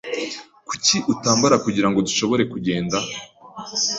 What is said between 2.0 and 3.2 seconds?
dushobore kugenda?